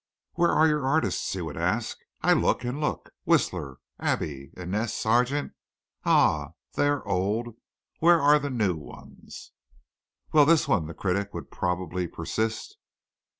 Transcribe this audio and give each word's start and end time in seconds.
"Where 0.33 0.49
are 0.49 0.67
your 0.67 0.83
artists?" 0.87 1.31
he 1.31 1.41
would 1.43 1.57
ask. 1.57 1.99
"I 2.23 2.33
look 2.33 2.63
and 2.63 2.81
look. 2.81 3.11
Whistler, 3.23 3.77
Abbey, 3.99 4.51
Inness, 4.57 4.95
Sargent 4.95 5.51
ah 6.05 6.53
they 6.73 6.87
are 6.87 7.07
old, 7.07 7.55
where 7.99 8.19
are 8.19 8.39
the 8.39 8.49
new 8.49 8.75
ones?" 8.75 9.51
"Well, 10.33 10.45
this 10.45 10.67
one" 10.67 10.87
the 10.87 10.95
critic 10.95 11.35
would 11.35 11.51
probably 11.51 12.07
persist. 12.07 12.77